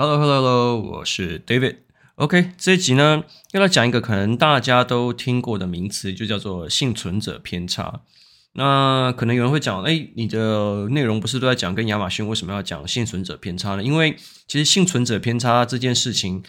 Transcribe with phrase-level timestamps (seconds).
[0.00, 1.76] Hello，Hello，Hello，我是 David。
[2.14, 8.00] OK，这一集呢，要来讲一个可能大家都听过的名词，就叫做幸存者偏差。
[8.54, 13.82] 那可能有人会讲，哎，你的内容不是都在讲跟亚马逊为什么要讲幸存者偏差呢？
[13.82, 14.16] 因为
[14.48, 16.42] 其实幸存者偏差这件事情。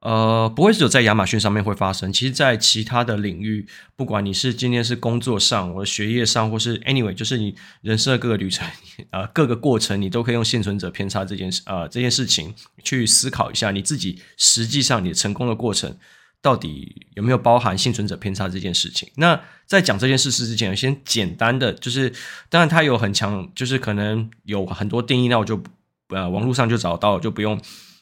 [0.00, 3.66] 呃，不会只有在亚马逊上面会发生，其实，在其他的领域，
[3.96, 8.64] 不管你是今天是工作上，或者学业上，或是 anyway，就是你人生的各个旅程，
[9.10, 15.96] 呃，各个过程，你都可以用幸存者偏差这件事，呃，这件事情去思考一下，你自己实际上你成功的过程
[16.40, 19.10] 到底有没有包含幸存者偏差这件事情？
[19.16, 22.14] 那在讲这件事实之前，先简单的就是，
[22.48, 25.60] 当然它有很强，就是可能有很多定义，那我就
[26.10, 27.60] 呃网络上就找到，就不用。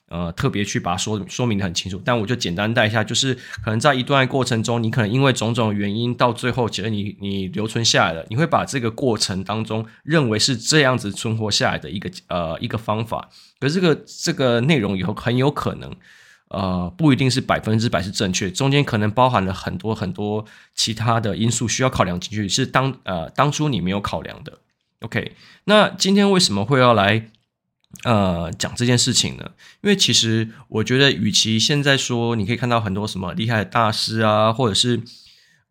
[0.09, 15.93] 呃，特别去把它说说明的很清楚，但我就简单带一下，就是可能在一段过程中，你可能因为种种原因，到最后其实你你留存下来了，你会把这个过程当中认为是这样子存活下来的一个呃一个方法，可是这个这个内容有很有可能
[16.51, 24.61] 呃不一定是百分之百是正确，中间可能包含了很多很多其他的因素需要考量进去，是当呃当初你没有考量的。
[25.01, 25.33] OK，
[25.65, 27.31] 那今天为什么会要来？
[28.05, 29.51] 呃，讲这件事情呢，
[29.83, 35.03] 因为其实我觉得，与其现在说，你可以看到很多什么厉害的大师啊，或者是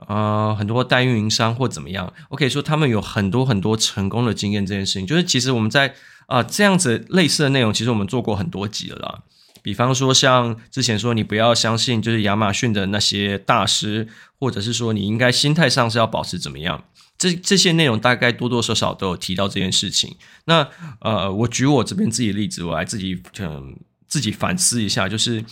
[0.08, 5.94] 呃很多代运营商或怎么样，OK，说他们有很多很多成功的经验，这件事情，就是其实我们在
[6.28, 9.22] 啊、这样子类似的内容，其实我们做过很多集了啦。
[9.62, 14.08] 比方说，像之前说，你不要相信就是亚马逊的那些大师，
[14.40, 16.84] 或者是说你应该心态上是要保持怎么样。
[17.18, 20.16] 这这些内容大概多多少少都有提到这件事情。
[20.46, 20.68] 那
[21.00, 23.76] 呃，我举我这边自己的例子，我来自己嗯
[24.08, 25.44] 自己反思一下，就是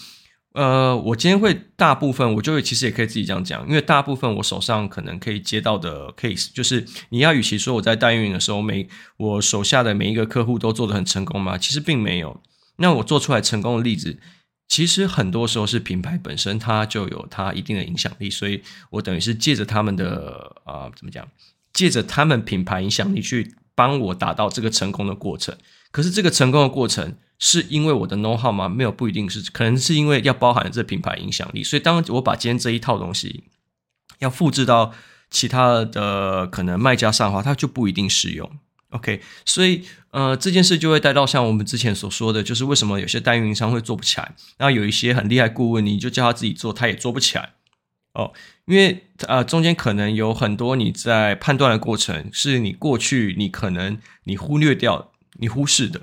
[0.53, 12.39] 呃，我今天会大部分，我就会其实也可以自己这样讲，因为大部分我手上可能可以接到的 case，就是你要与其说我在代运营的时候，每我手下的每一个客户都做得很成功嘛，其实并没有。
[12.77, 14.19] 那我做出来成功的例子，
[14.67, 21.27] 其实很多时候是品牌本身它就有它一定的影响力，所以我等于是借着他们的啊、怎么讲？
[21.71, 25.57] 借着他们品牌影响力去帮我达到这个成功的过程，
[25.91, 28.69] 可是这个成功的过程是因为我的 know how 吗？
[28.69, 31.63] 没有，不一定是，可能是因为要包含这品牌影响力。
[31.63, 33.45] 所以当我把今天这一套东西
[34.19, 34.93] 要复制到
[35.31, 38.59] 其他的可能卖家上的话，它就不一定适用。
[38.93, 47.53] OK，所以呃这件事就会带到像我们之前所说的，就是为什么有些代运营商会做不起来，然后有一些很厉害顾问，你就叫他自己做，他也做不起来。
[48.13, 48.31] 哦，
[48.65, 56.01] 因为呃，中间可能有很多你在判断的过程，是你过去你可能你忽略掉、你忽视的，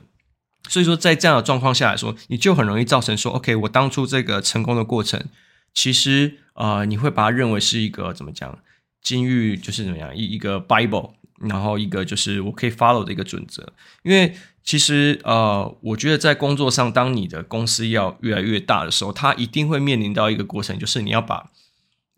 [0.68, 5.24] 所以说在这样的状况下来说，你就很容易造成说，OK，我当初这个成功的过程，
[5.72, 8.58] 其实呃，你会把它认为是一个怎么讲，
[9.00, 21.50] 金玉就是怎么样一一个 Bible，然后一个就是我可以 follow 的一个准则，因为其实呃，我觉得在工作上，当你的公司要越来越大的时候，它一定会面临到一个过程，就是你要把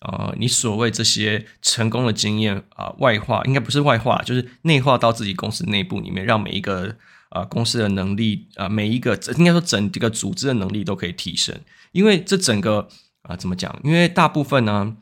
[0.00, 6.97] 呃，你所谓这些成功的经验啊、外化应该不是外化，就是内化到自己公司内部里面，让每一个
[7.28, 11.56] 啊、公司的能力啊、每一个应该说整个组织的能力都可以提升。
[11.93, 12.88] 因为这整个
[13.22, 13.78] 啊、怎么讲？
[13.84, 14.97] 因为大部分呢，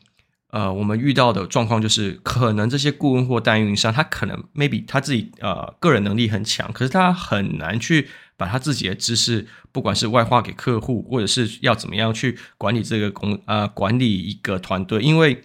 [0.51, 8.07] 呃，我们遇到的状况就是，可能这些顾问或代运营商，他可能 maybe 他自己呃个人能力很强，可是他很难去。
[8.37, 15.43] 把他自己的知识，不管是外化给客户，或者是要怎么样去管理这个工啊、呃，管理一个团队，因为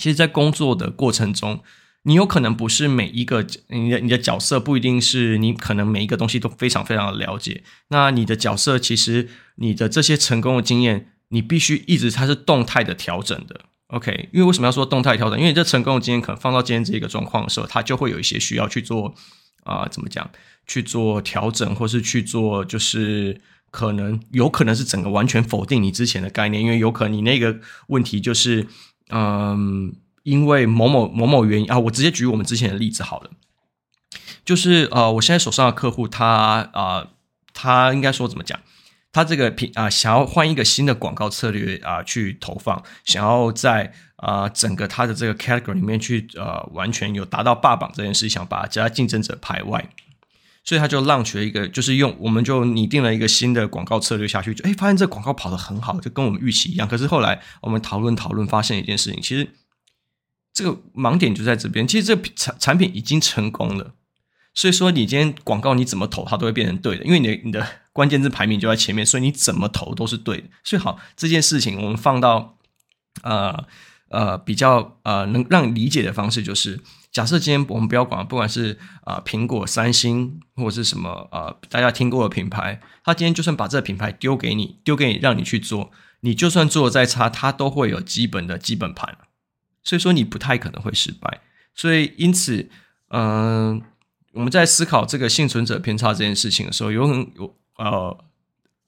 [0.00, 1.62] 其实，在工作的过程中，
[2.02, 7.62] 你有可能不是每一个你的你的角色不一定是你可能每一个东西都非常非常的了解。
[7.90, 13.60] 那你的角色其实你的这些成功的经验，你必须一直它是动态的调整的。
[13.94, 15.38] OK，因为为什么要说动态调整？
[15.38, 19.14] 因为这成功的经验可能放到今天这个状况的时候，它就会有一些需要去做。
[19.64, 20.30] 啊、怎么讲？
[20.66, 23.40] 去做调整，或是去做，就是
[23.70, 27.56] 可能有可能是整个完全否定你之前的概念，因为有可能你那个
[27.86, 28.66] 问题就是，
[29.08, 33.30] 嗯，因为某某某某原因啊，我直接举我们之前的例子好了，
[34.44, 37.08] 就是呃，我现在手上的客户他啊、
[37.54, 38.60] 他应该说怎么讲？
[39.14, 49.88] 他这个品啊，想要换一个新的广告策略啊，去投放，想要在啊整个他的这个 category 里面去呃，完全有达到霸榜这件事，想把其他竞争者排外，
[50.64, 56.88] 所以他就 launch 了一个，就是用我们就拟定了一个新的广告策略下去，就哎发现这广告跑得很好，就跟我们预期一样。
[56.88, 59.48] 可是后来我们讨论讨论，发现一件事情，其实
[60.52, 63.94] 这个盲点就在这边，其实这产产品已经成功了。
[64.56, 70.48] 所以说，你今天广告你怎么投，它都会变成对的，因为你的你的关键字排名就在前面，所以你怎么投都是对的。
[70.62, 72.58] 所以好，这件事情我们放到
[73.22, 73.64] 呃
[74.08, 76.80] 呃比较呃能让理解的方式，就是
[77.12, 89.16] 假设今天我们不要管，不管是啊、苹果、三星或者是什么啊、大家听过的品牌，他今天就算把这个品牌丢给你，丢给你让你去做，你就算做的再差，它都会有基本的基本盘，
[89.84, 91.42] 所以说你不太可能会失败。
[91.76, 92.68] 所以因此，
[93.10, 93.82] 嗯、
[94.32, 98.16] 我们在思考这个幸存者偏差这件事情的时候，有很有呃，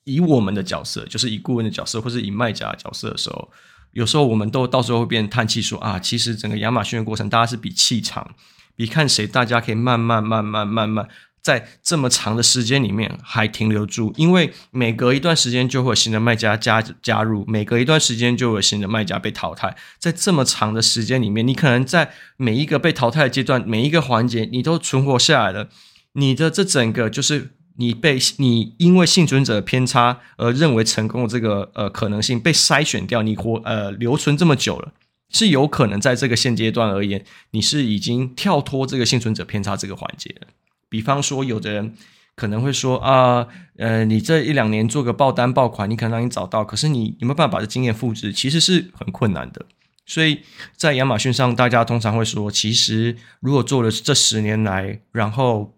[0.04, 3.50] 以我们的角色，就是以顾问的角色，或是以卖家角色的时候。
[3.92, 8.34] 有时候我们都到时候会变叹气说啊，其实整个亚马逊的过程，大家是比气场，
[8.74, 11.08] 比看谁大家可以慢慢慢慢慢慢
[11.40, 25.70] 在这么长的时间里面还停留住，因为每隔一段时间就会有新的卖家加加入，每隔一段时间就有新的卖家被淘汰，在这么长的时间里面，你可能在每一个被淘汰的阶段，每一个环节你都存活下来了，
[26.12, 27.55] 你的这整个就是。
[27.78, 34.92] 你被你因为幸存者偏差而认为成功的这个呃可能性被筛选掉，你活呃留存这么久了，
[35.28, 40.48] 是有可能在这个现阶段而言，你是已经跳脱这个幸存者偏差这个环节了。
[40.88, 41.94] 比方说，有的人
[42.34, 43.46] 可能会说啊，
[43.76, 48.32] 呃，你这一两年做个爆单爆款，你可能让你找到，可是你有没有办法把这经验复制？
[48.32, 49.66] 其实是很困难的。
[50.06, 50.40] 所以
[50.76, 55.74] 在亚马逊上，大家通常会说，其实如果做了这十年来，然后。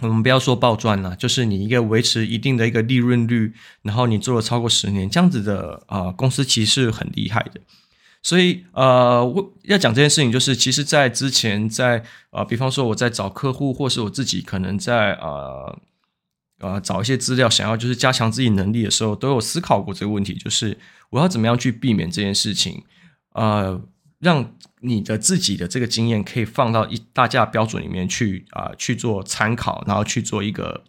[0.00, 7.60] 我们不要说暴赚了，就是你一个维持一定的一个利润率，然后你做了超过十年这样子的啊、公司其实是很厉害的。
[8.20, 11.98] 所以呃，我要讲这件事情，就是其实，在之前在
[12.30, 15.28] 啊、呃，比方说我在找客户，或是我自己可能在啊
[16.58, 20.76] 呃，呃找一些资料，想要就是加强自己能力的时候，都有思考过这个问题，就是
[21.10, 22.82] 我要怎么样去避免这件事情，
[23.34, 23.78] 呃，
[24.24, 24.52] 让。
[24.86, 30.84] 你的自己的这个经验可以放到一大家标准里面去啊、去做参考，然后去做一个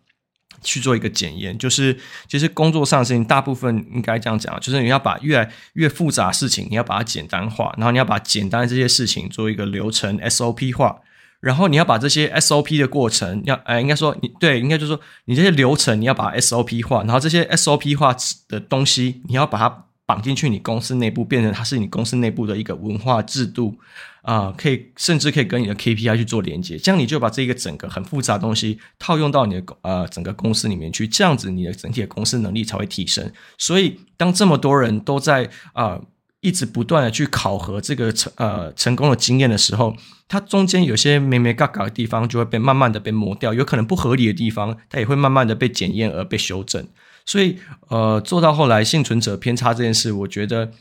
[0.62, 1.58] 去做一个检验。
[1.58, 1.98] 就是
[2.28, 11.00] 其实工作上的事情，大部分应该这样讲，就是你要把越来越复杂的事情，你要把它简单化，然后你要把简单这些事情做一个流程 SOP 化，
[11.40, 18.14] 然后你要把这些 SOP 的过程要，哎，应该说你对，应该就是说你这些流程你要把 SOP 化，然后这些 SOP 化
[18.50, 19.85] 的东西你要把它。
[20.06, 23.76] 绑进去，你公司内部变成它是你公司内部的一个文化制度
[24.22, 33.32] 啊、可以甚至可以跟你的 KPI 去做连接，这样你就把这个整个很复杂的东西套用到你的呃整个公司里面去，这样子你的整体的公司能力才会提升。
[33.60, 36.02] 所以，当这么多人都在啊、
[36.46, 39.96] 一直不断的去考核这个成呃成功的经验的时候，
[40.28, 46.88] 它中间有些没没嘎嘎的地方就会被慢慢的被磨掉，有可能不合理的地方，它也会慢慢的被检验而被修正。
[47.26, 47.58] 所以，
[47.90, 50.72] 呃，做到后来幸存者偏差这件事，我觉得，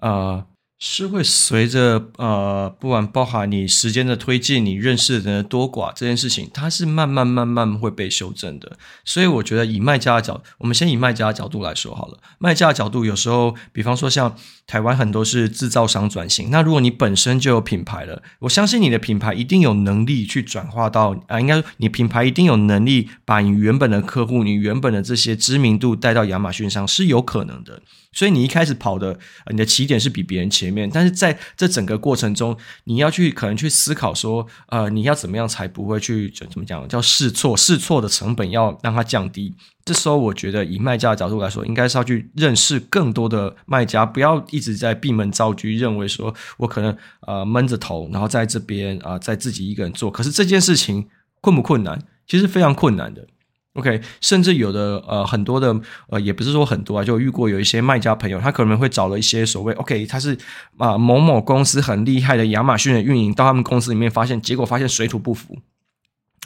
[0.00, 0.44] 呃。
[0.82, 8.78] 是会随着呃，不管包含你时间的推进，你认识的人多寡这件事情，它是慢慢慢慢会被修正的。
[9.04, 12.18] 所以我觉得以卖家的角，我们先以卖家的角度来说好了。
[12.38, 14.34] 卖家的角度有时候，比方说像
[14.66, 27.82] 台湾很多是制造商转型，那如果你本身就有品牌了，我相信你的品牌一定有能力去转化到啊，应该你品牌一定有能力把你原本的客户、你原本的这些知名度带到亚马逊上是有可能的。
[28.12, 29.20] 所以你一开始跑的，
[29.52, 39.54] 你的起点是比别人前面，但是在这整个过程中，你要去可能去思考说，呃，你要怎么样才不会去怎么讲叫试错，试错的成本要让它降低。
[39.84, 46.96] 这时候我觉得以卖家的角度来说，应该是要去认识更多的卖家，不要一直在闭门造车，认为说我可能
[47.26, 50.10] 呃闷着头，然后在这边啊、在自己一个人做。
[50.10, 51.08] 可是这件事情
[51.40, 51.98] 困不困难？
[52.26, 53.26] 其实非常困难的。
[53.74, 55.74] OK，甚至有的呃很多的
[56.08, 60.36] 呃也不是说很多啊，就遇过有一些卖家朋友，他可能会找了一些所谓 OK，他是
[60.76, 65.56] 啊、某某公司很厉害的亚马逊的运营，到他们公司里面发现，结果发现水土不服。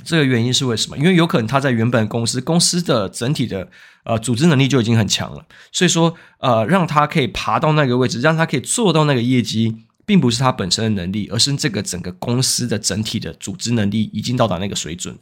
[0.04, 0.98] 这个原因是为什么？
[0.98, 3.70] 因为有可能他在原本公司公司的整体的
[4.04, 15.16] 呃组织能力就已经很强了，所以说呃让他可以爬到那个位置，让他可以做到那个业绩，并不是他本身的能力，而是这个整个公司的整体的组织能力已经到达那个水准。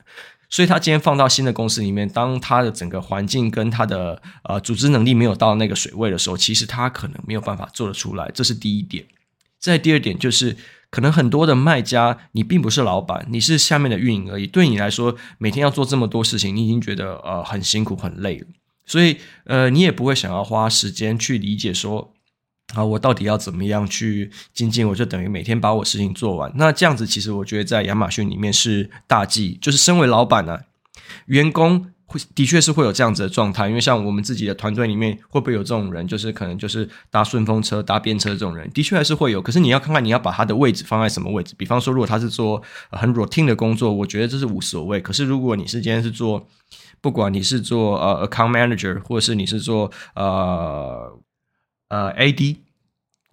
[0.52, 8.30] 所以，他今天放到新的公司里面，当他的整个环境跟他的呃组织能力没有到那个水位的时候，其实他可能没有办法做得出来。
[8.34, 9.06] 这是第一点。
[9.58, 10.54] 再第二点就是，
[10.90, 14.46] 可能很多的卖家，你并不是老板，你是下面的运营而已。
[14.46, 18.46] 对你来说，每天要做这么多事情，你已经觉得呃很辛苦很累了。
[18.84, 22.11] 所以，呃，你也不会想要花时间去理解说。
[22.74, 24.88] 啊，我到底要怎么样去精进？
[24.88, 26.50] 我就等于每天把我事情做完。
[26.56, 29.58] 那这样子，其实我觉得在亚马逊里面是大忌。
[29.60, 30.58] 就是身为老板呢、
[31.26, 33.68] 员工会的确是会有这样子的状态。
[33.68, 36.08] 因为像我们自己的团队里面，会不会有这种人？
[36.08, 39.42] 就是可能就是搭顺风车、搭便车这种人，的确还是会有。
[39.42, 41.54] 可是你要看看你要把他的位置放在什么位置。
[41.58, 44.98] 比方说，如果他是做很 routine 的工作，我觉得这是无所谓。
[44.98, 46.48] 可是如果你是今天是做，
[47.02, 51.18] 不管你是做呃 account manager，或者是你是做呃。
[51.88, 52.56] 呃，AD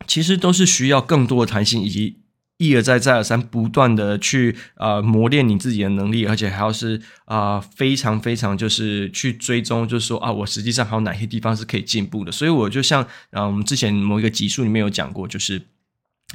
[0.09, 2.17] 其实都是需要更多的弹性，以及
[2.57, 12.31] 一而再再而三不断的去啊、呃、磨练你自己的能力，而且还要是啊、呃、非常非常就是去追踪，就是说啊我实际上还有哪些地方是可以进步的。
[12.31, 15.61] 所以我就像啊我们之前某一个集数里面有讲过，就是。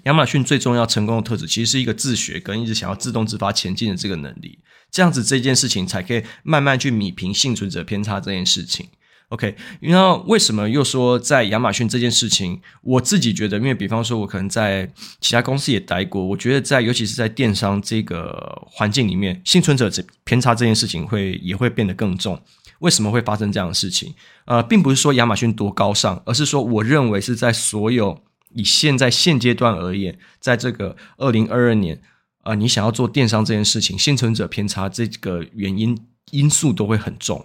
[0.07, 4.59] 亚马逊最重要成功的特质，其实是一个自学跟一直想要自动自发前进的这个能力。
[4.91, 8.89] 这样子这件事情才可以慢慢去弭平幸存者偏差这件事情。
[9.35, 14.89] OK，然后为什么又说在亚马逊这件事情，我自己觉得，因为比方说，我可能在
[15.21, 22.41] 其他公司也待过，我觉得在尤其是在电商这个环境里面，幸存者这偏差这件事情会也会变得更重。
[22.79, 24.15] 为什么会发生这样的事情？
[24.45, 28.23] 呃，并不是说亚马逊多高尚，而是说我认为是在所有。
[28.57, 32.01] 以现在现阶段而言，在这个二零二二年，
[32.45, 35.99] 呃，你想要做电商这件事情，幸存者偏差这个原因
[36.31, 37.45] 因素都会很重。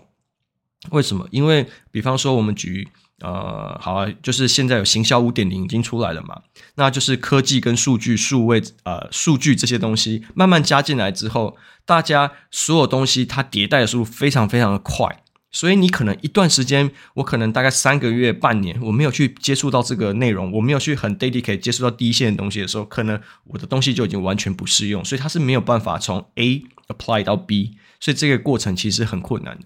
[0.92, 1.28] 为什么？
[1.32, 2.88] 因为比方说，我们举
[3.20, 6.42] 呃，好啊，就是现在有行销五点零已经出来了嘛，
[6.76, 15.24] 那就是科技跟数据、数位呃数据这些东西慢慢加进来之后，大家所有东西它迭代的速度非常非常的快。
[15.52, 29.60] 所以你可能一段时间，我可能大概三个月、半年，我没有去接触到这个内容，我没有去很 dedicate 接触到第一线的东西的时候，可能我的东西就已经完全不适用，所以它是没有办法从 A apply 到 B，所以这个过程其实很困难。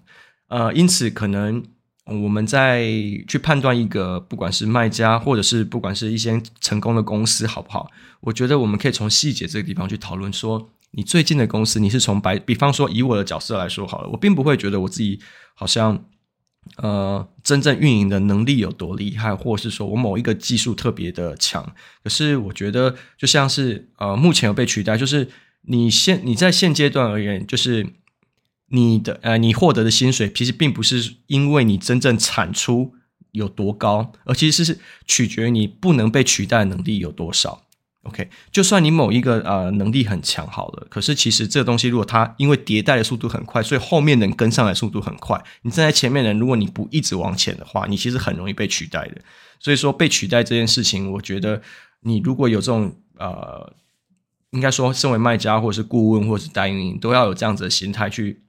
[0.54, 1.64] 呃，因此可能
[2.06, 2.86] 我们在
[3.28, 7.90] 去判断一个不管是卖家或者是不管是一些成功的公司好不好，
[8.22, 10.70] 我觉得我们可以从细节这个地方去讨论说。
[10.96, 15.20] 你最近的公司，你是从白，比方说以我的角色来说好了，我并不会觉得我自己
[15.56, 16.06] 好像，
[16.78, 21.66] 呃，真正运营的能力有多厉害，或是说我某一个技术特别的强。
[22.04, 25.28] 可是我觉得，就像是呃，目前有被取代，就是
[25.64, 27.88] 你现你在现阶段而言，就是
[28.76, 32.96] 你的呃，你获得的薪水，其实并不是因为你真正产出
[33.32, 37.62] 有多高，而其实是取决于你不能被取代的能力有多少。
[38.02, 49.22] OK，就算你某一个呃能力很强好了，可是其实这东西如果它因为迭代的速度很快，所以后面能跟上来速度很快，你站在前面的人，如果你不一直往前的话，你其实很容易被取代的。
[49.60, 51.62] 所以说被取代这件事情，我觉得
[52.02, 53.72] 你如果有这种呃，
[54.50, 58.43] 应该说身为卖家或者是顾问或者是代运营，都要有这样子的心态去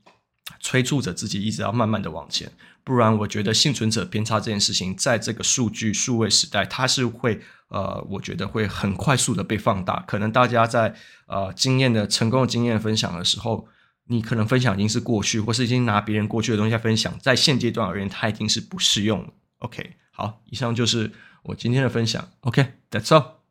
[0.60, 2.50] 催促着自己，一直要慢慢的往前。
[2.82, 10.04] 不然，我觉得幸存者偏差这件事情，在这个数据数位时代，它是会呃，我觉得会很快速的被放大。
[10.06, 10.94] 可能大家在
[11.26, 13.66] 呃经验的成功的经验分享的时候，
[14.08, 19.28] 你可能分享已经是过去，或是已经拿别人过去的东西来分享，在现阶段而言，它已经是不适用了。
[19.60, 21.10] OK，好，以上就是
[21.44, 22.28] 我今天的分享。
[22.40, 23.43] OK，That's all。